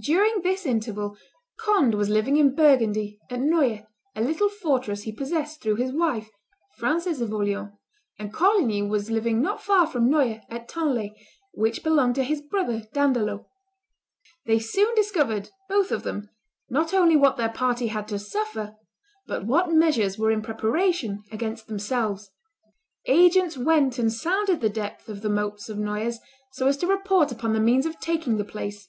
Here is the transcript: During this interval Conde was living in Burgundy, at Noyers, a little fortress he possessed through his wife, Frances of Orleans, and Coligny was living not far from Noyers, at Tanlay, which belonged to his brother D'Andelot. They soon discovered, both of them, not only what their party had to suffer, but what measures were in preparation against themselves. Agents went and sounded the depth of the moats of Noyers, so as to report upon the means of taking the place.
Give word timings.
During 0.00 0.42
this 0.42 0.64
interval 0.66 1.16
Conde 1.58 1.96
was 1.96 2.08
living 2.08 2.36
in 2.36 2.54
Burgundy, 2.54 3.18
at 3.28 3.40
Noyers, 3.40 3.84
a 4.14 4.20
little 4.22 4.48
fortress 4.48 5.02
he 5.02 5.10
possessed 5.10 5.60
through 5.60 5.74
his 5.74 5.90
wife, 5.90 6.30
Frances 6.76 7.20
of 7.20 7.32
Orleans, 7.34 7.72
and 8.16 8.32
Coligny 8.32 8.82
was 8.82 9.10
living 9.10 9.42
not 9.42 9.60
far 9.60 9.88
from 9.88 10.08
Noyers, 10.08 10.44
at 10.48 10.68
Tanlay, 10.68 11.10
which 11.54 11.82
belonged 11.82 12.14
to 12.14 12.22
his 12.22 12.40
brother 12.40 12.82
D'Andelot. 12.92 13.46
They 14.46 14.60
soon 14.60 14.94
discovered, 14.94 15.50
both 15.68 15.90
of 15.90 16.04
them, 16.04 16.30
not 16.70 16.94
only 16.94 17.16
what 17.16 17.36
their 17.36 17.48
party 17.50 17.88
had 17.88 18.06
to 18.06 18.18
suffer, 18.20 18.76
but 19.26 19.44
what 19.44 19.72
measures 19.72 20.16
were 20.16 20.30
in 20.30 20.42
preparation 20.42 21.24
against 21.32 21.66
themselves. 21.66 22.30
Agents 23.06 23.58
went 23.58 23.98
and 23.98 24.12
sounded 24.12 24.60
the 24.60 24.68
depth 24.70 25.08
of 25.08 25.22
the 25.22 25.28
moats 25.28 25.68
of 25.68 25.78
Noyers, 25.78 26.18
so 26.52 26.68
as 26.68 26.76
to 26.76 26.86
report 26.86 27.32
upon 27.32 27.52
the 27.54 27.58
means 27.58 27.86
of 27.86 27.98
taking 27.98 28.36
the 28.36 28.44
place. 28.44 28.88